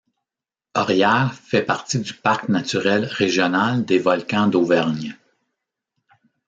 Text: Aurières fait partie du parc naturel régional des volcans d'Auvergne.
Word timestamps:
Aurières 0.75 1.35
fait 1.35 1.61
partie 1.61 1.99
du 1.99 2.15
parc 2.15 2.49
naturel 2.49 3.05
régional 3.05 3.85
des 3.85 3.99
volcans 3.99 4.47
d'Auvergne. 4.47 5.15